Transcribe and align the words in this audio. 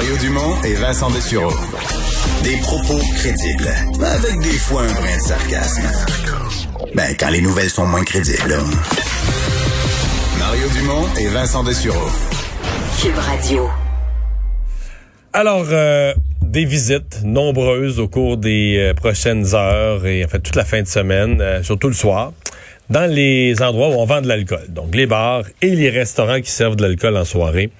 Mario 0.00 0.16
Dumont 0.16 0.62
et 0.64 0.72
Vincent 0.76 1.10
Dessureau. 1.10 1.52
Des 2.42 2.56
propos 2.62 2.98
crédibles, 3.16 3.68
avec 4.02 4.40
des 4.40 4.56
fois 4.56 4.80
un 4.80 4.92
brin 4.94 5.14
de 5.14 5.20
sarcasme. 5.20 5.82
Ben, 6.94 7.14
quand 7.18 7.28
les 7.28 7.42
nouvelles 7.42 7.68
sont 7.68 7.84
moins 7.84 8.02
crédibles. 8.02 8.56
Mario 10.38 10.68
Dumont 10.72 11.06
et 11.20 11.26
Vincent 11.26 11.62
Dessureau. 11.64 12.08
Cube 12.98 13.18
Radio. 13.18 13.68
Alors, 15.34 15.66
euh, 15.70 16.14
des 16.40 16.64
visites 16.64 17.22
nombreuses 17.22 18.00
au 18.00 18.08
cours 18.08 18.38
des 18.38 18.78
euh, 18.78 18.94
prochaines 18.94 19.54
heures 19.54 20.06
et 20.06 20.24
en 20.24 20.28
fait 20.28 20.40
toute 20.40 20.56
la 20.56 20.64
fin 20.64 20.80
de 20.80 20.88
semaine, 20.88 21.42
euh, 21.42 21.62
surtout 21.62 21.88
le 21.88 21.94
soir, 21.94 22.32
dans 22.88 23.04
les 23.04 23.60
endroits 23.60 23.90
où 23.90 24.00
on 24.00 24.06
vend 24.06 24.22
de 24.22 24.28
l'alcool. 24.28 24.64
Donc 24.70 24.94
les 24.94 25.04
bars 25.04 25.44
et 25.60 25.76
les 25.76 25.90
restaurants 25.90 26.40
qui 26.40 26.50
servent 26.50 26.76
de 26.76 26.84
l'alcool 26.84 27.18
en 27.18 27.26
soirée. 27.26 27.70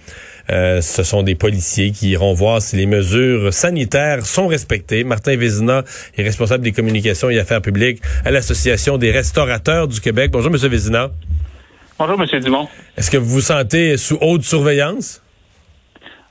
Ce 0.51 1.03
sont 1.03 1.23
des 1.23 1.35
policiers 1.35 1.93
qui 1.93 2.11
iront 2.11 2.35
voir 2.35 2.61
si 2.61 2.77
les 2.77 2.87
mesures 2.87 3.53
sanitaires 3.53 4.27
sont 4.27 4.49
respectées. 4.49 5.05
Martin 5.05 5.37
Vézina 5.37 5.83
est 6.17 6.23
responsable 6.23 6.65
des 6.65 6.73
communications 6.73 7.31
et 7.31 7.39
affaires 7.39 7.63
publiques 7.63 8.01
à 8.25 8.31
l'Association 8.31 8.99
des 8.99 9.11
restaurateurs 9.11 9.89
du 9.89 10.01
Québec. 10.01 10.31
Bonjour, 10.33 10.51
Monsieur 10.51 10.69
Vézina. 10.69 11.09
Bonjour, 11.99 12.21
M. 12.21 12.41
Dumont. 12.41 12.69
Est-ce 12.97 13.11
que 13.11 13.19
vous 13.19 13.29
vous 13.29 13.41
sentez 13.41 13.97
sous 13.97 14.17
haute 14.21 14.43
surveillance? 14.43 15.23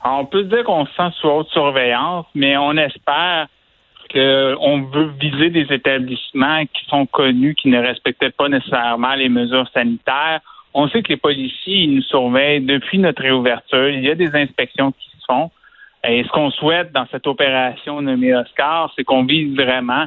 on 0.04 0.24
peut 0.24 0.44
dire 0.44 0.64
qu'on 0.64 0.86
se 0.86 0.92
sent 0.94 1.10
sous 1.20 1.28
haute 1.28 1.48
surveillance, 1.50 2.26
mais 2.34 2.56
on 2.56 2.72
espère 2.72 3.46
qu'on 4.12 4.82
veut 4.92 5.12
viser 5.20 5.50
des 5.50 5.66
établissements 5.72 6.64
qui 6.66 6.84
sont 6.88 7.06
connus, 7.06 7.54
qui 7.54 7.68
ne 7.68 7.78
respectaient 7.78 8.30
pas 8.30 8.48
nécessairement 8.48 9.14
les 9.14 9.28
mesures 9.28 9.68
sanitaires. 9.72 10.40
On 10.74 10.88
sait 10.88 11.02
que 11.02 11.08
les 11.08 11.16
policiers 11.16 11.86
nous 11.86 12.02
surveillent 12.02 12.60
depuis 12.60 12.98
notre 12.98 13.22
réouverture. 13.22 13.88
Il 13.88 14.04
y 14.04 14.10
a 14.10 14.14
des 14.14 14.34
inspections 14.34 14.92
qui 14.92 15.08
se 15.18 15.24
font. 15.26 15.50
Et 16.08 16.22
ce 16.24 16.28
qu'on 16.28 16.50
souhaite 16.50 16.92
dans 16.92 17.06
cette 17.10 17.26
opération 17.26 18.00
nommée 18.00 18.34
Oscar, 18.34 18.92
c'est 18.96 19.04
qu'on 19.04 19.24
vise 19.24 19.54
vraiment 19.56 20.06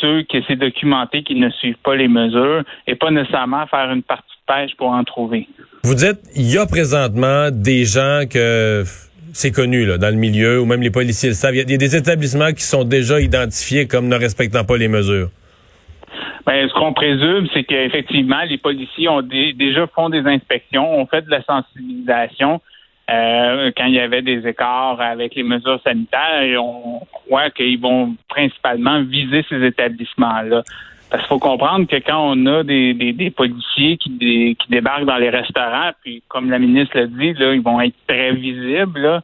ceux 0.00 0.22
qui 0.22 0.38
essaient 0.38 0.56
de 0.56 0.66
documenter 0.66 1.22
qu'ils 1.22 1.40
ne 1.40 1.50
suivent 1.50 1.78
pas 1.82 1.94
les 1.94 2.08
mesures 2.08 2.62
et 2.86 2.94
pas 2.94 3.10
nécessairement 3.10 3.66
faire 3.66 3.90
une 3.90 4.02
partie 4.02 4.24
de 4.28 4.54
pêche 4.54 4.76
pour 4.76 4.88
en 4.88 5.04
trouver. 5.04 5.48
Vous 5.82 5.94
dites, 5.94 6.18
il 6.34 6.50
y 6.50 6.58
a 6.58 6.66
présentement 6.66 7.50
des 7.50 7.84
gens 7.84 8.22
que 8.30 8.84
c'est 9.32 9.50
connu 9.50 9.86
dans 9.98 10.10
le 10.10 10.16
milieu, 10.16 10.60
ou 10.60 10.64
même 10.64 10.80
les 10.80 10.90
policiers 10.90 11.30
le 11.30 11.34
savent. 11.34 11.54
Il 11.54 11.70
y, 11.70 11.74
a 11.74 11.76
des 11.76 11.96
établissements 11.96 12.52
qui 12.52 12.62
sont 12.62 12.84
déjà 12.84 13.20
identifiés 13.20 13.86
comme 13.86 14.08
ne 14.08 14.16
respectant 14.16 14.64
pas 14.64 14.76
les 14.76 14.88
mesures. 14.88 15.30
Ben, 16.46 16.68
ce 16.68 16.74
qu'on 16.74 16.92
présume, 16.92 17.48
c'est 17.54 17.64
qu'effectivement, 17.64 18.42
les 18.46 18.58
policiers 18.58 19.08
ont 19.08 19.22
déjà 19.22 19.86
font 19.86 20.10
des 20.10 20.26
inspections, 20.26 20.98
ont 20.98 21.06
fait 21.06 21.22
de 21.22 21.30
la 21.30 21.42
sensibilisation 21.42 22.60
euh, 23.10 23.70
quand 23.76 23.86
il 23.86 23.94
y 23.94 24.00
avait 24.00 24.22
des 24.22 24.46
écarts 24.46 25.00
avec 25.00 25.34
les 25.34 25.42
mesures 25.42 25.80
sanitaires 25.82 26.42
et 26.42 26.56
on 26.58 27.00
croit 27.12 27.50
qu'ils 27.50 27.80
vont 27.80 28.14
principalement 28.28 29.02
viser 29.02 29.44
ces 29.48 29.62
établissements-là. 29.64 30.62
Parce 31.10 31.22
qu'il 31.22 31.28
faut 31.28 31.38
comprendre 31.38 31.86
que 31.86 31.96
quand 31.96 32.32
on 32.32 32.46
a 32.46 32.62
des, 32.62 32.92
des, 32.94 33.30
policiers 33.30 33.96
qui, 33.98 34.56
qui 34.58 34.70
débarquent 34.70 35.04
dans 35.04 35.16
les 35.16 35.30
restaurants, 35.30 35.92
puis 36.02 36.22
comme 36.28 36.50
la 36.50 36.58
ministre 36.58 36.98
l'a 36.98 37.06
dit, 37.06 37.34
là, 37.34 37.54
ils 37.54 37.62
vont 37.62 37.80
être 37.80 37.94
très 38.06 38.32
visibles, 38.32 39.00
là, 39.00 39.22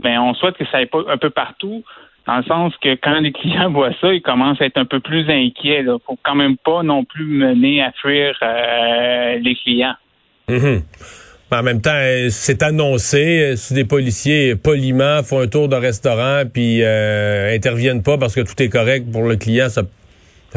ben, 0.00 0.20
on 0.20 0.34
souhaite 0.34 0.56
que 0.56 0.64
ça 0.66 0.78
aille 0.78 0.86
pas 0.86 1.00
un 1.08 1.16
peu 1.16 1.30
partout, 1.30 1.82
dans 2.26 2.38
le 2.38 2.44
sens 2.44 2.72
que 2.82 2.94
quand 2.94 3.20
les 3.20 3.32
clients 3.32 3.70
voient 3.70 3.92
ça, 4.00 4.12
ils 4.12 4.22
commencent 4.22 4.60
à 4.60 4.66
être 4.66 4.78
un 4.78 4.86
peu 4.86 5.00
plus 5.00 5.28
inquiets. 5.28 5.80
Il 5.80 5.96
faut 6.06 6.18
quand 6.22 6.34
même 6.34 6.56
pas 6.56 6.82
non 6.82 7.04
plus 7.04 7.24
mener 7.24 7.82
à 7.82 7.92
fuir 7.92 8.36
euh, 8.42 9.38
les 9.40 9.54
clients. 9.54 9.94
Mm-hmm. 10.48 10.82
En 11.52 11.62
même 11.62 11.80
temps, 11.80 12.00
c'est 12.30 12.62
annoncé. 12.62 13.54
Si 13.56 13.74
des 13.74 13.84
policiers 13.84 14.56
poliment 14.56 15.22
font 15.22 15.40
un 15.40 15.46
tour 15.46 15.68
de 15.68 15.76
restaurant 15.76 16.42
puis 16.52 16.82
euh, 16.82 17.54
interviennent 17.54 18.02
pas 18.02 18.18
parce 18.18 18.34
que 18.34 18.40
tout 18.40 18.60
est 18.60 18.68
correct 18.68 19.06
pour 19.12 19.22
le 19.22 19.36
client, 19.36 19.68
ça 19.68 19.82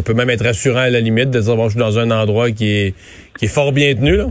peut 0.04 0.14
même 0.14 0.30
être 0.32 0.44
rassurant 0.44 0.80
à 0.80 0.90
la 0.90 1.00
limite 1.00 1.30
de 1.30 1.40
dire 1.40 1.56
bon, 1.56 1.66
je 1.66 1.72
suis 1.72 1.80
dans 1.80 2.00
un 2.00 2.10
endroit 2.10 2.50
qui 2.52 2.94
est 3.42 3.48
fort 3.48 3.74
bien 3.74 3.94
tenu. 3.94 4.22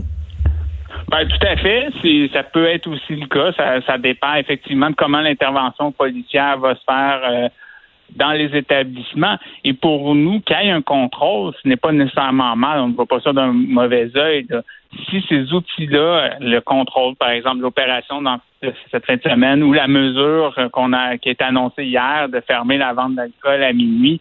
Ben, 1.09 1.25
tout 1.25 1.47
à 1.47 1.55
fait. 1.55 1.89
Ça 2.33 2.43
peut 2.43 2.65
être 2.65 2.87
aussi 2.87 3.15
le 3.15 3.27
cas. 3.27 3.51
Ça, 3.85 3.97
dépend 3.97 4.35
effectivement 4.35 4.89
de 4.89 4.95
comment 4.95 5.21
l'intervention 5.21 5.91
policière 5.91 6.57
va 6.57 6.75
se 6.75 6.83
faire 6.83 7.21
euh, 7.23 7.47
dans 8.15 8.31
les 8.31 8.55
établissements. 8.57 9.37
Et 9.63 9.73
pour 9.73 10.15
nous, 10.15 10.41
qu'il 10.41 10.57
y 10.57 10.67
ait 10.67 10.71
un 10.71 10.81
contrôle, 10.81 11.53
ce 11.63 11.67
n'est 11.67 11.77
pas 11.77 11.93
nécessairement 11.93 12.57
mal. 12.57 12.79
On 12.81 12.87
ne 12.89 12.93
voit 12.93 13.05
pas 13.05 13.21
ça 13.21 13.31
d'un 13.31 13.53
mauvais 13.53 14.09
œil. 14.17 14.47
Si 15.09 15.23
ces 15.29 15.53
outils-là, 15.53 16.37
le 16.41 16.59
contrôle, 16.59 17.15
par 17.15 17.29
exemple, 17.29 17.61
l'opération 17.61 18.21
dans 18.21 18.39
cette 18.91 19.05
fin 19.05 19.15
de 19.15 19.21
semaine 19.21 19.63
ou 19.63 19.71
la 19.71 19.87
mesure 19.87 20.55
qu'on 20.73 20.91
a 20.91 21.17
qui 21.17 21.29
été 21.29 21.43
annoncée 21.43 21.85
hier 21.85 22.27
de 22.27 22.41
fermer 22.41 22.77
la 22.77 22.93
vente 22.93 23.15
d'alcool 23.15 23.63
à 23.63 23.71
minuit, 23.71 24.19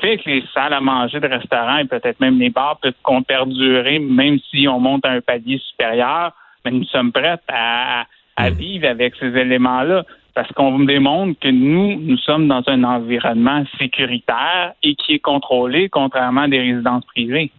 fait 0.00 0.18
que 0.18 0.30
les 0.30 0.44
salles 0.54 0.72
à 0.72 0.80
manger 0.80 1.20
de 1.20 1.26
restaurants 1.26 1.78
et 1.78 1.84
peut-être 1.84 2.20
même 2.20 2.38
les 2.38 2.50
bars 2.50 2.78
peuvent 2.80 2.94
perdurer, 3.26 3.98
même 3.98 4.38
si 4.50 4.66
on 4.68 4.80
monte 4.80 5.04
à 5.04 5.10
un 5.10 5.20
palier 5.20 5.58
supérieur, 5.58 6.32
mais 6.64 6.70
nous 6.70 6.84
sommes 6.84 7.12
prêts 7.12 7.38
à, 7.48 8.06
à 8.36 8.50
hmm. 8.50 8.54
vivre 8.54 8.88
avec 8.88 9.14
ces 9.16 9.36
éléments-là 9.36 10.04
parce 10.34 10.50
qu'on 10.52 10.80
démontre 10.80 11.38
que 11.40 11.48
nous, 11.48 12.00
nous 12.00 12.16
sommes 12.16 12.48
dans 12.48 12.62
un 12.66 12.84
environnement 12.84 13.64
sécuritaire 13.78 14.72
et 14.82 14.94
qui 14.94 15.14
est 15.14 15.18
contrôlé, 15.18 15.88
contrairement 15.90 16.42
à 16.42 16.48
des 16.48 16.60
résidences 16.60 17.04
privées. 17.04 17.50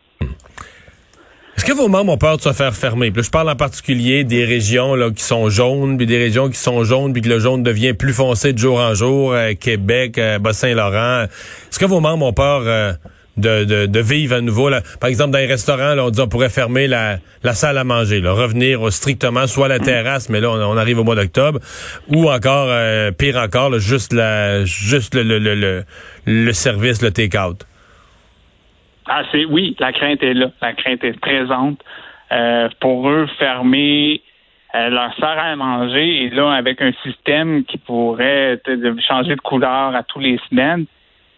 Est-ce 1.63 1.71
que 1.71 1.77
vos 1.77 1.87
membres 1.87 2.11
ont 2.11 2.17
peur 2.17 2.35
de 2.35 2.41
se 2.41 2.51
faire 2.51 2.75
fermer? 2.75 3.13
je 3.15 3.29
parle 3.29 3.49
en 3.49 3.55
particulier 3.55 4.25
des 4.25 4.43
régions 4.43 4.95
là, 4.95 5.11
qui 5.11 5.23
sont 5.23 5.49
jaunes, 5.49 5.95
puis 5.95 6.05
des 6.05 6.17
régions 6.17 6.49
qui 6.49 6.57
sont 6.57 6.83
jaunes, 6.83 7.13
puis 7.13 7.21
que 7.21 7.29
le 7.29 7.39
jaune 7.39 7.63
devient 7.63 7.93
plus 7.93 8.11
foncé 8.11 8.51
de 8.51 8.57
jour 8.57 8.79
en 8.79 8.93
jour, 8.93 9.31
euh, 9.31 9.53
Québec, 9.57 10.17
euh, 10.17 10.39
Bas-Saint-Laurent. 10.39 11.23
Est-ce 11.23 11.79
que 11.79 11.85
vos 11.85 12.01
membres 12.01 12.25
ont 12.25 12.33
peur 12.33 12.63
euh, 12.65 12.91
de, 13.37 13.85
de, 13.85 13.99
vivre 14.01 14.35
à 14.35 14.41
nouveau? 14.41 14.67
Là? 14.67 14.81
Par 14.99 15.09
exemple, 15.09 15.31
dans 15.31 15.37
les 15.37 15.45
restaurants, 15.45 15.95
là, 15.95 16.03
on 16.03 16.09
dit 16.09 16.19
on 16.19 16.27
pourrait 16.27 16.49
fermer 16.49 16.87
la, 16.87 17.19
la 17.43 17.53
salle 17.53 17.77
à 17.77 17.85
manger, 17.85 18.19
là, 18.19 18.33
revenir 18.33 18.91
strictement 18.91 19.47
soit 19.47 19.69
la 19.69 19.79
terrasse, 19.79 20.27
mais 20.27 20.41
là, 20.41 20.51
on, 20.51 20.75
arrive 20.75 20.99
au 20.99 21.05
mois 21.05 21.15
d'octobre, 21.15 21.61
ou 22.09 22.29
encore, 22.29 22.77
pire 23.17 23.37
encore, 23.37 23.79
juste 23.79 24.11
la 24.11 24.65
juste 24.65 25.15
le, 25.15 25.23
le, 25.23 25.55
le, 25.55 25.85
le 26.25 26.51
service, 26.51 27.01
le 27.01 27.11
take-out. 27.11 27.65
Ah, 29.07 29.23
c'est 29.31 29.45
oui, 29.45 29.75
la 29.79 29.91
crainte 29.91 30.23
est 30.23 30.33
là. 30.33 30.51
La 30.61 30.73
crainte 30.73 31.03
est 31.03 31.19
présente. 31.19 31.79
Euh, 32.31 32.69
pour 32.79 33.09
eux, 33.09 33.27
fermer 33.37 34.21
euh, 34.75 34.89
leur 34.89 35.13
salle 35.17 35.37
à 35.37 35.55
manger 35.55 36.23
et 36.23 36.29
là, 36.29 36.51
avec 36.51 36.81
un 36.81 36.91
système 37.03 37.63
qui 37.63 37.77
pourrait 37.77 38.59
changer 39.07 39.35
de 39.35 39.41
couleur 39.41 39.95
à 39.95 40.01
tous 40.03 40.19
les 40.19 40.39
semaines, 40.49 40.85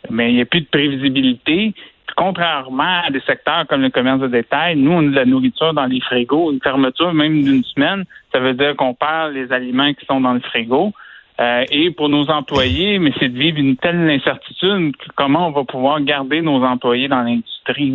mais 0.10 0.32
il 0.32 0.36
n'y 0.36 0.42
a 0.42 0.46
plus 0.46 0.62
de 0.62 0.68
prévisibilité. 0.68 1.74
contrairement 2.16 3.02
à 3.06 3.12
des 3.12 3.20
secteurs 3.22 3.66
comme 3.68 3.82
le 3.82 3.90
commerce 3.90 4.22
de 4.22 4.28
détail, 4.28 4.78
nous, 4.78 4.92
on 4.92 5.00
a 5.00 5.10
de 5.10 5.16
la 5.16 5.26
nourriture 5.26 5.74
dans 5.74 5.86
les 5.86 6.00
frigos. 6.00 6.54
Une 6.54 6.62
fermeture 6.62 7.14
même 7.14 7.44
d'une 7.44 7.64
semaine, 7.64 8.06
ça 8.32 8.40
veut 8.40 8.54
dire 8.54 8.74
qu'on 8.78 8.94
perd 8.94 9.34
les 9.34 9.52
aliments 9.52 9.94
qui 9.94 10.06
sont 10.06 10.22
dans 10.22 10.34
le 10.34 10.40
frigo. 10.40 10.94
Euh, 11.40 11.66
et 11.70 11.92
pour 11.92 12.08
nos 12.08 12.30
employés, 12.30 12.98
mais 12.98 13.12
c'est 13.20 13.28
de 13.28 13.38
vivre 13.38 13.58
une 13.58 13.76
telle 13.76 14.10
incertitude 14.10 14.94
comment 15.16 15.50
on 15.50 15.52
va 15.52 15.66
pouvoir 15.66 16.00
garder 16.02 16.42
nos 16.42 16.64
employés 16.64 17.10
dans 17.10 17.22
l'industrie. 17.22 17.94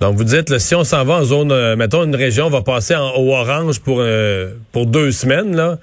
Donc 0.00 0.16
vous 0.16 0.24
dites, 0.24 0.50
là, 0.50 0.58
si 0.58 0.74
on 0.74 0.84
s'en 0.84 1.04
va 1.04 1.20
en 1.20 1.22
zone, 1.22 1.52
euh, 1.52 1.74
mettons 1.76 2.04
une 2.04 2.14
région, 2.14 2.46
on 2.46 2.50
va 2.50 2.60
passer 2.60 2.94
en, 2.94 3.12
au 3.16 3.32
orange 3.34 3.80
pour 3.80 4.00
euh, 4.00 4.52
pour 4.72 4.86
deux 4.86 5.10
semaines 5.10 5.56
là. 5.56 5.78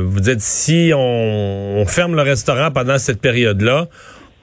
vous 0.00 0.20
dites 0.20 0.40
si 0.40 0.92
on, 0.94 1.84
ferme 1.86 2.16
le 2.16 2.22
restaurant 2.22 2.70
pendant 2.70 2.98
cette 2.98 3.22
période-là, 3.22 3.86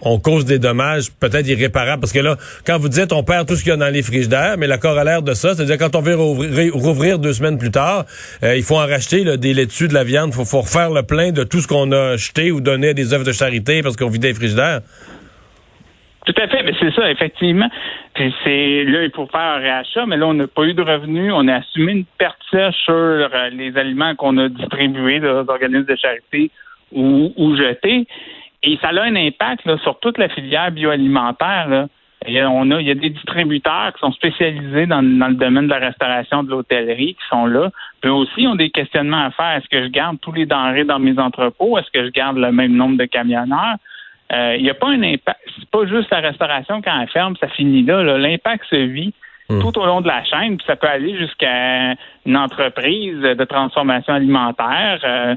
on 0.01 0.19
cause 0.19 0.45
des 0.45 0.59
dommages 0.59 1.11
peut-être 1.19 1.47
irréparables. 1.47 2.01
Parce 2.01 2.13
que 2.13 2.19
là, 2.19 2.35
quand 2.66 2.78
vous 2.78 2.89
dites 2.89 3.11
on 3.13 3.23
perd 3.23 3.47
tout 3.47 3.56
ce 3.56 3.63
qu'il 3.63 3.72
y 3.72 3.73
a 3.73 3.78
dans 3.78 3.91
les 3.91 4.03
frigidaires, 4.03 4.56
mais 4.57 4.67
la 4.67 4.78
l'air 5.03 5.22
de 5.22 5.33
ça, 5.33 5.56
c'est-à-dire 5.56 5.78
quand 5.78 5.95
on 5.95 6.01
veut 6.01 6.16
rouvrir, 6.16 7.19
deux 7.19 7.33
semaines 7.33 7.57
plus 7.57 7.72
tard, 7.72 8.05
euh, 8.43 8.55
il 8.55 8.64
faut 8.64 8.75
en 8.75 8.87
racheter 8.87 9.37
des 9.37 9.53
laitues, 9.53 9.87
de 9.87 9.93
la 9.93 10.03
viande, 10.03 10.34
il 10.37 10.46
faut, 10.46 10.61
refaire 10.61 10.90
le 10.90 11.03
plein 11.03 11.31
de 11.31 11.43
tout 11.43 11.59
ce 11.59 11.67
qu'on 11.67 11.91
a 11.91 12.14
acheté 12.14 12.52
ou 12.52 12.61
donné 12.61 12.90
à 12.90 12.93
des 12.93 13.14
œuvres 13.14 13.25
de 13.25 13.31
charité 13.31 13.81
parce 13.81 13.96
qu'on 13.96 14.09
vidait 14.09 14.29
les 14.29 14.34
frigidaires. 14.34 14.81
Tout 16.25 16.34
à 16.41 16.47
fait, 16.47 16.64
mais 16.64 16.73
c'est 16.79 16.91
ça, 16.93 17.09
effectivement. 17.11 17.69
Puis 18.16 18.34
c'est 18.43 18.84
là, 18.84 19.03
il 19.03 19.11
faut 19.14 19.28
faire 19.28 19.41
un 19.41 19.58
réachat, 19.58 20.05
mais 20.08 20.17
là, 20.17 20.25
on 20.28 20.34
n'a 20.34 20.47
pas 20.47 20.64
eu 20.64 20.73
de 20.73 20.81
revenus. 20.81 21.31
On 21.34 21.47
a 21.47 21.58
assumé 21.58 21.91
une 21.91 22.05
perte 22.17 22.41
sur 22.49 22.93
euh, 22.93 23.49
les 23.52 23.78
aliments 23.78 24.16
qu'on 24.16 24.37
a 24.37 24.49
distribués 24.49 25.19
aux 25.19 25.49
organismes 25.49 25.85
de 25.85 25.96
charité 25.96 26.52
ou 26.91 27.55
jetés. 27.58 28.08
Et 28.66 28.79
ça 28.82 28.90
a 28.90 29.03
un 29.03 29.16
impact 29.16 29.64
sur 29.78 30.00
toute 30.00 30.17
la 30.17 30.28
filière 30.28 30.72
bioalimentaire. 30.72 31.88
Il 32.28 32.34
y, 32.34 32.40
a, 32.40 32.50
on 32.50 32.72
a, 32.72 32.82
il 32.82 32.88
y 32.88 32.91
a 32.91 32.96
des 32.96 33.12
distributeurs 33.12 33.94
qui 33.94 34.00
sont 34.00 34.12
spécialisés 34.12 34.88
dans, 34.88 35.02
le 35.02 35.35
domaine 35.35 35.66
de 35.66 35.70
la 35.70 35.79
restauration, 35.79 36.41
de 36.41 36.50
l'hôtellerie, 36.50 37.14
qui 37.14 37.28
sont 37.29 37.46
là. 37.46 37.70
Eux 38.03 38.12
aussi 38.12 38.47
ont 38.47 38.56
des 38.56 38.72
questionnements 38.72 39.26
à 39.26 39.32
faire. 39.32 39.58
Est-ce 39.58 39.70
que 39.70 39.84
je 39.84 39.90
garde 39.90 40.17
tous 40.20 40.32
les 40.32 40.47
denrées 40.47 40.85
dans 40.85 40.97
mes 40.97 41.20
entrepôts? 41.20 41.78
Est-ce 41.78 41.91
que 41.91 42.03
je 42.03 42.09
garde 42.09 42.38
le 42.38 42.52
même 42.52 42.73
nombre 42.73 42.97
de 42.97 43.06
camionneurs? 43.06 43.76
Euh, 44.34 44.56
il 44.58 44.64
n'y 44.64 44.72
a 44.72 44.73
pas 44.73 44.88
un 44.88 45.03
impact. 45.03 45.40
C'est 45.59 45.70
pas 45.70 45.85
juste 45.85 46.09
la 46.09 46.22
restauration 46.22 46.82
quand 46.82 47.00
elle 47.00 47.09
ferme, 47.09 47.35
ça 47.40 47.47
finit 47.50 47.84
là. 47.84 48.17
L'impact 48.17 48.66
se 48.72 48.76
vit 48.76 49.14
hmm. 49.50 49.62
tout 49.62 49.78
au 49.78 49.85
long 49.85 50.02
de 50.02 50.08
la 50.08 50.23
chaîne. 50.23 50.58
Puis 50.58 50.66
ça 50.66 50.76
peut 50.76 50.88
aller 50.88 51.16
jusqu'à 51.16 51.94
une 52.26 52.38
entreprise 52.38 53.20
de 53.22 53.44
transformation 53.44 54.16
alimentaire. 54.16 55.00
Euh, 55.03 55.35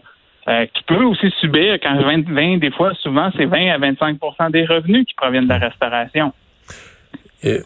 euh, 0.49 0.67
qui 0.73 0.83
peut 0.85 1.05
aussi 1.05 1.31
subir 1.41 1.79
quand 1.83 2.01
20, 2.01 2.31
20 2.31 2.59
des 2.59 2.71
fois, 2.71 2.93
souvent, 3.03 3.31
c'est 3.37 3.45
20 3.45 3.71
à 3.71 3.79
25% 3.79 4.51
des 4.51 4.65
revenus 4.65 5.05
qui 5.07 5.15
proviennent 5.15 5.45
de 5.45 5.49
la 5.51 5.59
restauration. 5.59 6.33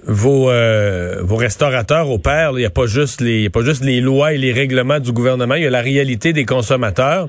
vos, 0.04 0.50
euh, 0.50 1.22
vos 1.22 1.36
restaurateurs 1.36 2.10
opèrent, 2.10 2.52
il 2.54 2.58
n'y 2.58 2.64
a 2.64 2.70
pas 2.70 2.86
juste 2.86 3.20
les, 3.20 3.46
a 3.46 3.50
pas 3.50 3.62
juste 3.62 3.84
les 3.84 4.00
lois 4.00 4.32
et 4.32 4.38
les 4.38 4.52
règlements 4.52 4.98
du 4.98 5.12
gouvernement, 5.12 5.54
il 5.54 5.62
y 5.62 5.66
a 5.66 5.70
la 5.70 5.80
réalité 5.80 6.32
des 6.32 6.44
consommateurs 6.44 7.28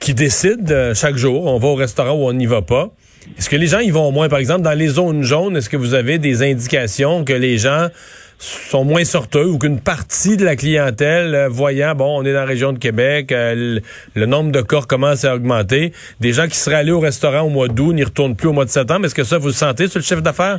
qui 0.00 0.14
décident 0.14 0.72
euh, 0.72 0.94
chaque 0.94 1.16
jour, 1.16 1.46
on 1.46 1.58
va 1.58 1.68
au 1.68 1.74
restaurant 1.74 2.14
ou 2.14 2.28
on 2.28 2.32
n'y 2.32 2.46
va 2.46 2.62
pas. 2.62 2.88
Est-ce 3.36 3.50
que 3.50 3.56
les 3.56 3.66
gens 3.66 3.80
y 3.80 3.90
vont 3.90 4.08
au 4.08 4.12
moins, 4.12 4.28
par 4.28 4.38
exemple, 4.38 4.62
dans 4.62 4.78
les 4.78 4.88
zones 4.88 5.22
jaunes, 5.22 5.56
est-ce 5.56 5.68
que 5.68 5.76
vous 5.76 5.94
avez 5.94 6.18
des 6.18 6.42
indications 6.42 7.24
que 7.24 7.32
les 7.32 7.58
gens 7.58 7.88
sont 8.38 8.84
moins 8.84 9.04
sorteux 9.04 9.46
ou 9.46 9.58
qu'une 9.58 9.80
partie 9.80 10.36
de 10.36 10.44
la 10.44 10.56
clientèle, 10.56 11.34
euh, 11.34 11.48
voyant, 11.48 11.94
bon, 11.94 12.20
on 12.20 12.24
est 12.24 12.32
dans 12.32 12.40
la 12.40 12.44
région 12.46 12.72
de 12.72 12.78
Québec, 12.78 13.32
euh, 13.32 13.80
le, 14.14 14.26
nombre 14.26 14.52
de 14.52 14.60
corps 14.60 14.86
commence 14.86 15.24
à 15.24 15.34
augmenter, 15.34 15.92
des 16.20 16.32
gens 16.32 16.46
qui 16.46 16.56
seraient 16.56 16.76
allés 16.76 16.92
au 16.92 17.00
restaurant 17.00 17.42
au 17.42 17.48
mois 17.48 17.68
d'août 17.68 17.92
n'y 17.92 18.04
retournent 18.04 18.36
plus 18.36 18.48
au 18.48 18.52
mois 18.52 18.64
de 18.64 18.70
septembre. 18.70 19.06
Est-ce 19.06 19.14
que 19.14 19.24
ça, 19.24 19.38
vous 19.38 19.48
le 19.48 19.52
sentez 19.52 19.88
sur 19.88 19.98
le 19.98 20.04
chiffre 20.04 20.20
d'affaires? 20.20 20.58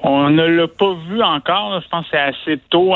On 0.00 0.30
ne 0.30 0.46
l'a 0.46 0.68
pas 0.68 0.94
vu 1.08 1.20
encore. 1.22 1.80
Je 1.82 1.88
pense 1.88 2.04
que 2.04 2.10
c'est 2.12 2.18
assez 2.18 2.60
tôt 2.70 2.94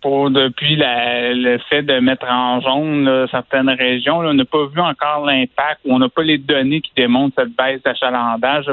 pour 0.00 0.30
depuis 0.30 0.76
le 0.78 1.58
fait 1.68 1.82
de 1.82 2.00
mettre 2.00 2.26
en 2.26 2.58
jaune 2.62 3.26
certaines 3.30 3.68
régions. 3.68 4.20
on 4.20 4.32
n'a 4.32 4.44
pas 4.46 4.66
vu 4.66 4.80
encore 4.80 5.26
l'impact 5.26 5.80
ou 5.84 5.94
on 5.94 5.98
n'a 5.98 6.08
pas 6.08 6.22
les 6.22 6.38
données 6.38 6.80
qui 6.80 6.92
démontrent 6.96 7.34
cette 7.36 7.54
baisse 7.54 7.82
d'achalandage. 7.82 8.64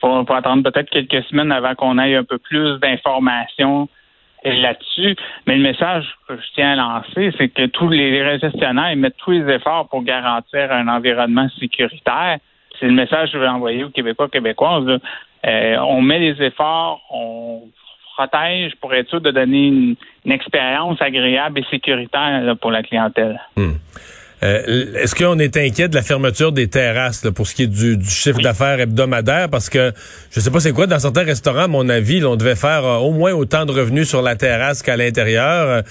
Faut, 0.00 0.32
attendre 0.32 0.70
peut-être 0.70 0.90
quelques 0.90 1.24
semaines 1.24 1.52
avant 1.52 1.74
qu'on 1.74 1.98
ait 1.98 2.14
un 2.14 2.24
peu 2.24 2.38
plus 2.38 2.78
d'informations 2.80 3.88
là-dessus. 4.44 5.16
Mais 5.46 5.56
le 5.56 5.62
message 5.62 6.06
que 6.28 6.36
je 6.36 6.46
tiens 6.54 6.72
à 6.72 6.76
lancer, 6.76 7.32
c'est 7.38 7.48
que 7.48 7.66
tous 7.66 7.88
les 7.88 8.38
gestionnaires 8.38 8.94
mettent 8.96 9.16
tous 9.18 9.32
les 9.32 9.54
efforts 9.54 9.88
pour 9.88 10.02
garantir 10.02 10.70
un 10.72 10.88
environnement 10.88 11.48
sécuritaire. 11.58 12.38
C'est 12.78 12.86
le 12.86 12.92
message 12.92 13.32
que 13.32 13.38
je 13.38 13.42
veux 13.42 13.48
envoyer 13.48 13.84
aux 13.84 13.90
Québécois, 13.90 14.28
Québécoises. 14.28 15.00
Euh, 15.46 15.76
on 15.78 16.00
met 16.00 16.18
les 16.18 16.42
efforts, 16.42 17.00
on 17.10 17.62
protège 18.16 18.74
pour 18.80 18.92
être 18.94 19.08
sûr 19.08 19.20
de 19.20 19.30
donner 19.30 19.68
une, 19.68 19.96
expérience 20.30 21.00
agréable 21.00 21.60
et 21.60 21.64
sécuritaire 21.70 22.54
pour 22.60 22.70
la 22.70 22.82
clientèle. 22.82 23.40
Hmm. 23.56 23.76
Euh, 24.42 24.94
est-ce 24.94 25.14
qu'on 25.14 25.38
est 25.38 25.56
inquiet 25.56 25.88
de 25.88 25.94
la 25.94 26.02
fermeture 26.02 26.52
des 26.52 26.68
terrasses 26.68 27.26
pour 27.34 27.46
ce 27.46 27.54
qui 27.54 27.64
est 27.64 27.66
du, 27.66 27.98
chiffre 28.04 28.40
d'affaires 28.40 28.78
hebdomadaire? 28.80 29.48
Parce 29.48 29.68
que 29.68 29.92
je 30.30 30.40
sais 30.40 30.50
pas 30.50 30.60
c'est 30.60 30.72
quoi, 30.72 30.86
dans 30.86 30.98
certains 30.98 31.24
restaurants, 31.24 31.64
à 31.64 31.68
mon 31.68 31.88
avis, 31.88 32.24
on 32.24 32.36
devait 32.36 32.54
faire 32.54 32.84
euh, 32.84 32.96
au 32.98 33.12
moins 33.12 33.32
autant 33.32 33.66
de 33.66 33.72
revenus 33.72 34.08
sur 34.08 34.22
la 34.22 34.36
terrasse 34.36 34.82
qu'à 34.82 34.96
l'intérieur. 34.96 35.82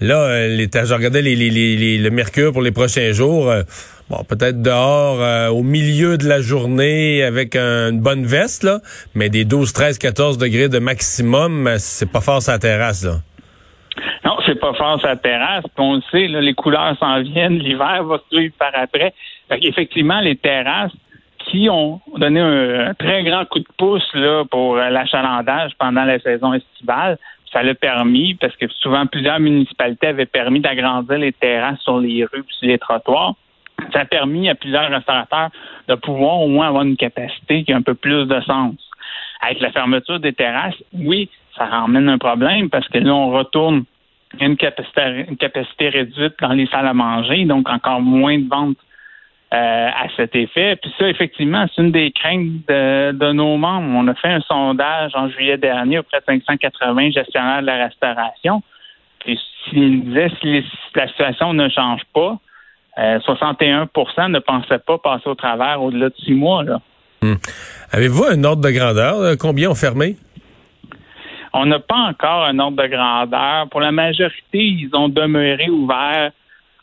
là, 0.00 0.46
les, 0.46 0.68
je 0.72 0.94
regardais 0.94 1.22
les, 1.22 1.98
le 1.98 2.10
mercure 2.10 2.52
pour 2.52 2.62
les 2.62 2.72
prochains 2.72 3.12
jours. 3.12 3.52
bon, 4.08 4.24
peut-être 4.24 4.62
dehors 4.62 5.52
au 5.52 5.62
milieu 5.62 6.16
de 6.16 6.28
la 6.28 6.40
journée 6.40 7.24
avec 7.24 7.56
une 7.56 8.00
bonne 8.00 8.24
veste, 8.24 8.62
là, 8.62 8.80
mais 9.14 9.28
des 9.30 9.44
12, 9.44 9.72
13, 9.72 9.98
14 9.98 10.38
degrés 10.38 10.68
de 10.68 10.78
maximum, 10.78 11.74
c'est 11.78 12.10
pas 12.10 12.20
fort 12.20 12.42
la 12.46 12.58
terrasse. 12.58 13.04
Là 13.04 13.20
c'est 14.46 14.60
pas 14.60 14.72
fort 14.74 15.00
sa 15.00 15.16
terrasse. 15.16 15.64
on 15.76 15.96
le 15.96 16.02
sait, 16.10 16.28
les 16.28 16.54
couleurs 16.54 16.96
s'en 16.98 17.20
viennent, 17.20 17.58
l'hiver 17.58 18.04
va 18.04 18.18
suivre 18.30 18.54
par 18.58 18.70
après. 18.74 19.12
Effectivement, 19.50 20.20
les 20.20 20.36
terrasses 20.36 20.92
qui 21.38 21.68
ont 21.70 22.00
donné 22.16 22.40
un, 22.40 22.94
très 22.94 23.22
grand 23.22 23.44
coup 23.44 23.60
de 23.60 23.68
pouce 23.76 24.08
là, 24.14 24.44
pour 24.50 24.76
l'achalandage 24.76 25.72
pendant 25.78 26.04
la 26.04 26.18
saison 26.18 26.54
estivale, 26.54 27.18
ça 27.52 27.62
l'a 27.62 27.74
permis, 27.74 28.34
parce 28.34 28.56
que 28.56 28.66
souvent 28.80 29.06
plusieurs 29.06 29.38
municipalités 29.38 30.08
avaient 30.08 30.26
permis 30.26 30.60
d'agrandir 30.60 31.18
les 31.18 31.32
terrasses 31.32 31.80
sur 31.80 31.98
les 31.98 32.24
rues 32.24 32.40
et 32.40 32.52
sur 32.58 32.68
les 32.68 32.78
trottoirs. 32.78 33.34
Ça 33.92 34.00
a 34.00 34.04
permis 34.04 34.48
à 34.48 34.54
plusieurs 34.54 34.90
restaurateurs 34.90 35.50
de 35.88 35.94
pouvoir 35.94 36.40
au 36.40 36.48
moins 36.48 36.68
avoir 36.68 36.82
une 36.82 36.96
capacité 36.96 37.62
qui 37.62 37.72
a 37.72 37.76
un 37.76 37.82
peu 37.82 37.94
plus 37.94 38.26
de 38.26 38.40
sens. 38.40 38.74
Avec 39.40 39.60
la 39.60 39.70
fermeture 39.70 40.18
des 40.18 40.32
terrasses, 40.32 40.82
oui, 40.92 41.28
ça 41.56 41.66
ramène 41.66 42.08
un 42.08 42.18
problème 42.18 42.68
parce 42.68 42.88
que 42.88 42.98
là, 42.98 43.14
on 43.14 43.30
retourne 43.30 43.84
une 44.40 44.56
capacité, 44.56 45.88
réduite 45.88 46.34
dans 46.40 46.52
les 46.52 46.66
salles 46.66 46.86
à 46.86 46.94
manger, 46.94 47.44
donc 47.44 47.68
encore 47.68 48.00
moins 48.00 48.38
de 48.38 48.48
ventes 48.48 48.76
euh, 49.54 49.88
à 49.88 50.06
cet 50.16 50.34
effet. 50.34 50.76
Puis 50.76 50.92
ça, 50.98 51.08
effectivement, 51.08 51.66
c'est 51.74 51.82
une 51.82 51.92
des 51.92 52.10
craintes 52.12 52.66
de, 52.68 53.32
nos 53.32 53.56
membres. 53.56 53.88
On 53.94 54.06
a 54.08 54.14
fait 54.14 54.28
un 54.28 54.40
sondage 54.40 55.12
en 55.14 55.28
juillet 55.28 55.56
dernier 55.56 55.98
auprès 55.98 56.20
de 56.20 56.24
580 56.24 57.10
gestionnaires 57.10 57.60
de 57.60 57.66
la 57.66 57.84
restauration. 57.84 58.62
Puis 59.20 59.38
s'ils 59.64 60.04
disaient 60.04 60.30
si, 60.40 60.64
la 60.94 61.08
situation 61.08 61.52
ne 61.54 61.68
change 61.68 62.02
pas, 62.12 62.38
61 62.96 63.82
euh, 63.82 64.28
ne 64.28 64.38
pensaient 64.38 64.78
pas 64.78 64.98
passer 64.98 65.28
au 65.28 65.34
travers 65.34 65.82
au-delà 65.82 66.08
de 66.08 66.14
six 66.24 66.34
mois. 66.34 66.64
Hmm. 67.22 67.34
Avez-vous 67.92 68.24
un 68.24 68.42
ordre 68.44 68.62
de 68.62 68.70
grandeur? 68.70 69.36
Combien 69.38 69.70
ont 69.70 69.74
fermé? 69.74 70.16
On 71.58 71.64
n'a 71.64 71.78
pas 71.78 72.10
encore 72.10 72.44
un 72.44 72.58
ordre 72.58 72.82
de 72.82 72.86
grandeur. 72.86 73.68
Pour 73.70 73.80
la 73.80 73.90
majorité, 73.90 74.58
ils 74.58 74.90
ont 74.92 75.08
demeuré 75.08 75.70
ouverts 75.70 76.32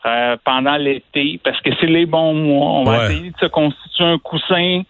euh, 0.04 0.36
pendant 0.44 0.76
l'été 0.76 1.40
parce 1.44 1.60
que 1.60 1.70
c'est 1.80 1.86
les 1.86 2.06
bons 2.06 2.34
mois. 2.34 2.70
On 2.70 2.84
va 2.84 3.04
essayer 3.04 3.30
de 3.30 3.38
se 3.38 3.46
constituer 3.46 4.04
un 4.04 4.18
coussin. 4.18 4.82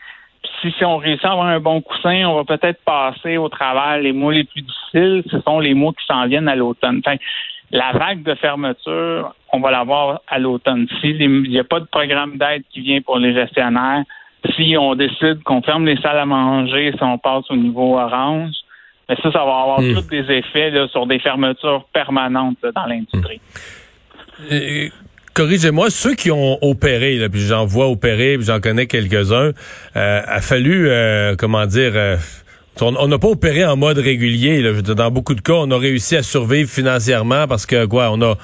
si, 0.63 0.73
si 0.73 0.85
on 0.87 0.97
réussit 0.97 1.27
à 1.27 1.33
avoir 1.33 1.49
un 1.49 1.61
bon 1.61 1.83
coussin, 1.83 2.25
on 2.25 2.43
va 2.43 2.45
peut-être 2.45 2.83
passer 2.83 3.37
au 3.37 3.51
travers 3.51 3.99
les 3.99 4.13
mois 4.13 4.33
les 4.33 4.45
plus 4.45 4.63
difficiles. 4.63 5.23
Ce 5.31 5.39
sont 5.41 5.61
les 5.61 5.75
mois 5.75 5.93
qui 5.93 6.07
s'en 6.07 6.27
viennent 6.29 6.49
à 6.49 6.57
l'automne. 6.57 7.03
la 7.71 7.93
vague 7.93 8.23
de 8.23 8.35
fermeture, 8.37 9.35
on 9.53 9.61
va 9.61 9.71
l'avoir 9.71 10.23
à 10.29 10.39
l'automne. 10.39 10.89
S'il 11.03 11.19
n'y 11.43 11.59
a 11.59 11.65
pas 11.65 11.81
de 11.81 11.87
programme 11.87 12.39
d'aide 12.39 12.63
qui 12.73 12.81
vient 12.81 13.03
pour 13.03 13.19
les 13.19 13.35
gestionnaires, 13.35 14.05
si 14.57 14.77
on 14.79 14.95
décide 14.95 15.43
qu'on 15.43 15.61
ferme 15.61 15.85
les 15.85 15.97
salles 15.99 16.19
à 16.19 16.27
manger, 16.27 16.93
si 16.97 17.03
on 17.03 17.19
passe 17.19 17.45
au 17.51 17.57
niveau 17.57 17.99
orange, 17.99 18.55
mais 19.09 19.17
ça, 19.17 19.33
ça 19.33 19.39
va 19.39 19.41
avoir 19.41 19.81
hmm. 19.81 19.95
tous 19.95 20.09
des 20.09 20.31
effets 20.33 20.73
sur 20.91 21.07
des 21.07 21.19
fermetures 21.19 21.85
permanentes 21.93 22.59
dans 22.75 22.87
l'industrie. 22.87 23.41
Hmm. 24.39 24.89
Corrigez-moi, 25.35 25.91
ceux 25.91 26.15
qui 26.15 26.31
ont 26.31 26.59
opéré, 26.63 27.17
là, 27.17 27.29
puis 27.29 27.41
j'en 27.41 27.67
vois 27.67 27.89
opérer, 27.89 28.37
puis 28.37 28.47
j'en 28.47 28.61
connais 28.61 28.87
quelques-uns, 28.87 29.51
euh, 29.97 30.23
a 30.25 30.41
fallu, 30.41 30.89
euh, 30.89 31.35
comment 31.37 31.67
dire, 31.67 31.91
euh, 31.97 32.17
on 32.81 33.09
n'a 33.09 33.19
pas 33.19 33.29
opéré 33.29 33.65
en 33.65 33.77
mode 33.77 33.99
régulier. 33.99 34.63
Dans 34.83 35.11
beaucoup 35.11 35.35
de 35.35 35.41
cas, 35.41 35.55
on 35.55 35.71
a 35.71 35.79
réussi 35.79 36.17
à 36.17 36.23
survivre 36.23 36.69
financièrement 36.69 37.47
parce 37.47 37.67
que 37.67 37.87
quoi, 37.87 38.11
on 38.11 38.21
a 38.23 38.37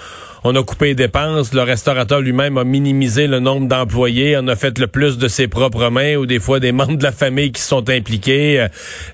on 0.43 0.55
a 0.55 0.63
coupé 0.63 0.87
les 0.87 0.95
dépenses. 0.95 1.53
Le 1.53 1.63
restaurateur 1.63 2.21
lui-même 2.21 2.57
a 2.57 2.65
minimisé 2.65 3.27
le 3.27 3.41
nombre 3.41 3.69
d'employés. 3.69 4.39
On 4.41 4.49
a 4.49 4.57
fait 4.57 4.79
le 4.79 4.87
plus 4.87 5.19
de 5.19 5.29
ses 5.29 5.49
propres 5.49 5.91
mains 5.91 6.17
ou 6.17 6.27
des 6.27 6.39
fois 6.39 6.61
des 6.61 6.73
membres 6.73 6.97
de 6.97 7.03
la 7.03 7.13
famille 7.13 7.53
qui 7.53 7.61
sont 7.61 7.89
impliqués. 7.91 8.67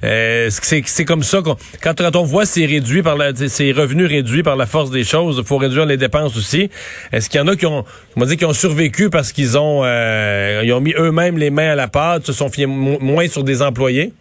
Euh, 0.05 0.51
c'est 0.51 1.05
comme 1.05 1.23
ça 1.23 1.43
qu'on 1.43 1.57
quand, 1.83 2.17
on 2.17 2.23
voit 2.23 2.47
ces 2.47 2.67
réduits 2.67 3.03
par 3.03 3.17
la, 3.17 3.35
ces 3.35 3.73
revenus 3.73 4.09
réduits 4.09 4.43
par 4.43 4.57
la 4.57 4.67
force 4.67 4.91
des 4.91 5.05
choses, 5.05 5.39
il 5.39 5.45
faut 5.45 5.59
réduire 5.59 5.87
les 5.87 5.97
dépenses 5.97 6.37
aussi. 6.37 6.71
Est-ce 7.13 7.29
qu'il 7.29 7.41
y 7.41 7.43
en 7.43 7.49
a 7.49 7.57
qui 7.57 7.67
ont, 7.67 7.85
on 8.17 8.25
dit, 8.25 8.37
qui 8.37 8.45
ont 8.45 8.53
survécu 8.53 9.11
parce 9.11 9.33
qu'ils 9.33 9.59
ont, 9.59 9.83
euh, 9.85 10.63
ils 10.65 10.73
ont 10.73 10.81
mis 10.81 10.95
eux-mêmes 10.97 11.39
les 11.39 11.51
mains 11.51 11.73
à 11.73 11.75
la 11.75 11.89
pâte, 11.89 12.27
se 12.27 12.33
sont 12.33 12.49
fiés 12.49 12.67
moins 12.67 13.27
sur 13.29 13.43
des 13.43 13.63
employés? 13.63 14.13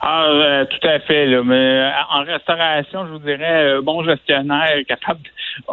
Ah, 0.00 0.24
euh, 0.26 0.64
tout 0.66 0.86
à 0.86 1.00
fait. 1.00 1.26
Là. 1.26 1.42
Mais 1.44 1.54
euh, 1.54 1.90
en 2.10 2.24
restauration, 2.24 3.06
je 3.06 3.12
vous 3.12 3.18
dirais, 3.18 3.72
un 3.72 3.82
bon 3.82 4.04
gestionnaire 4.04 4.78
capable 4.86 5.20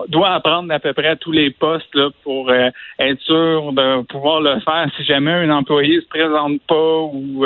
doit 0.07 0.33
apprendre 0.33 0.73
à 0.73 0.79
peu 0.79 0.93
près 0.93 1.15
tous 1.17 1.31
les 1.31 1.51
postes 1.51 1.93
là, 1.93 2.09
pour 2.23 2.49
euh, 2.49 2.69
être 2.99 3.21
sûr 3.21 3.71
de 3.71 4.01
pouvoir 4.03 4.41
le 4.41 4.59
faire 4.61 4.87
si 4.97 5.03
jamais 5.03 5.31
un 5.31 5.49
employé 5.51 6.01
se 6.01 6.07
présente 6.07 6.59
pas 6.67 6.99
ou 7.01 7.45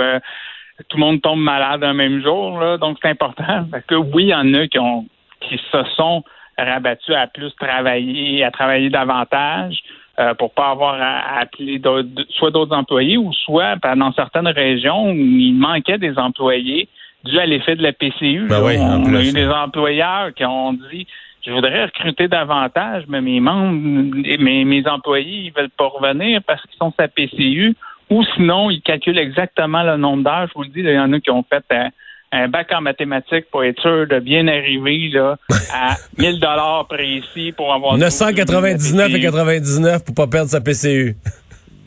tout 0.87 0.97
le 0.97 1.01
monde 1.01 1.21
tombe 1.21 1.41
malade 1.41 1.83
un 1.83 1.93
même 1.93 2.23
jour. 2.23 2.59
Là. 2.59 2.77
Donc 2.77 2.97
c'est 3.01 3.09
important. 3.09 3.65
Parce 3.69 3.85
que 3.85 3.95
oui, 3.95 4.25
il 4.25 4.29
y 4.29 4.35
en 4.35 4.53
a 4.53 4.67
qui 4.67 4.79
ont 4.79 5.05
qui 5.41 5.59
se 5.71 5.83
sont 5.95 6.23
rabattus 6.57 7.15
à 7.15 7.27
plus 7.27 7.53
travailler, 7.55 8.43
à 8.43 8.51
travailler 8.51 8.89
davantage. 8.89 9.77
Euh, 10.19 10.33
pour 10.33 10.51
pas 10.51 10.71
avoir 10.71 10.95
à, 11.01 11.39
appeler 11.39 11.81
soit 12.29 12.51
d'autres 12.51 12.75
employés 12.75 13.15
ou 13.15 13.31
soit 13.31 13.77
ben, 13.77 13.95
dans 13.95 14.11
certaines 14.11 14.49
régions 14.49 15.11
où 15.11 15.15
il 15.15 15.53
manquait 15.53 15.97
des 15.97 16.17
employés 16.17 16.89
dû 17.23 17.39
à 17.39 17.45
l'effet 17.45 17.77
de 17.77 17.83
la 17.83 17.93
PCU. 17.93 18.47
Ben 18.49 18.61
on, 18.61 19.15
a 19.15 19.23
eu 19.23 19.31
des 19.31 19.47
employeurs 19.47 20.33
qui 20.33 20.43
ont 20.43 20.73
dit 20.73 21.07
je 21.45 21.51
voudrais 21.51 21.85
recruter 21.85 22.27
davantage, 22.27 23.05
mais 23.07 23.21
mes 23.21 23.39
membres, 23.39 23.71
mes, 23.71 24.65
mes 24.65 24.87
employés, 24.87 25.45
ils 25.45 25.53
veulent 25.53 25.69
pas 25.69 25.87
revenir 25.87 26.41
parce 26.45 26.61
qu'ils 26.63 26.77
sont 26.77 26.93
sa 26.99 27.07
PCU. 27.07 27.75
Ou 28.09 28.23
sinon, 28.35 28.69
ils 28.69 28.81
calculent 28.81 29.19
exactement 29.19 29.83
le 29.83 29.95
nombre 29.95 30.23
d'heures. 30.23 30.47
Je 30.49 30.53
vous 30.53 30.63
le 30.63 30.69
dis, 30.69 30.81
il 30.81 30.89
y 30.89 30.99
en 30.99 31.13
a 31.13 31.19
qui 31.21 31.31
ont 31.31 31.45
fait 31.49 31.63
euh, 31.71 31.87
un 32.31 32.47
bac 32.47 32.67
en 32.71 32.81
mathématiques 32.81 33.49
pour 33.51 33.63
être 33.63 33.81
sûr 33.81 34.07
de 34.07 34.19
bien 34.19 34.47
arriver 34.47 35.09
là, 35.13 35.37
à 35.73 35.95
1000 36.17 36.39
dollars 36.39 36.87
précis 36.87 37.51
pour 37.55 37.73
avoir 37.73 37.97
999 37.97 39.15
et 39.15 39.21
99 39.21 40.05
pour 40.05 40.15
pas 40.15 40.27
perdre 40.27 40.49
sa 40.49 40.61
PCU. 40.61 41.15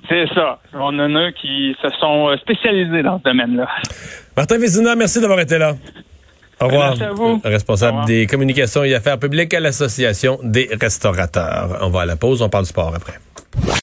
C'est 0.08 0.26
ça. 0.34 0.58
On 0.75 0.99
en 0.99 1.14
a 1.14 1.32
qui 1.32 1.76
se 1.80 1.88
sont 2.00 2.28
euh, 2.28 2.37
spécialisés 2.38 3.02
dans 3.02 3.18
ce 3.18 3.25
domaine-là. 3.25 3.68
Martin 4.37 4.58
Vézina, 4.58 4.96
merci 4.96 5.20
d'avoir 5.20 5.40
été 5.40 5.58
là. 5.58 5.76
Au 6.61 6.66
revoir. 6.66 6.88
Merci 6.90 7.04
à 7.04 7.12
vous. 7.12 7.40
Responsable 7.44 8.04
des 8.06 8.26
communications 8.26 8.84
et 8.84 8.94
affaires 8.94 9.18
publiques 9.18 9.54
à 9.54 9.61
l'Association 9.61 10.38
des 10.42 10.68
restaurateurs. 10.80 11.78
On 11.82 11.88
va 11.88 12.02
à 12.02 12.06
la 12.06 12.16
pause, 12.16 12.42
on 12.42 12.49
parle 12.49 12.66
sport 12.66 12.94
après. 12.94 13.14